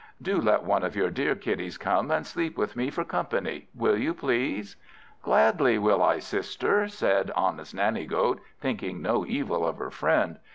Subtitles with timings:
[0.19, 3.67] Do let one of your dear kiddies come and sleep with me, for company.
[3.75, 4.75] Will you, please?"
[5.21, 10.39] "Gladly will I, sister," said honest Nanny goat, thinking no evil of her friend.